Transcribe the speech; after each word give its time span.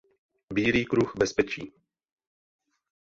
Bílý 0.53 0.85
kruh 0.85 1.13
bezpečí. 1.17 1.73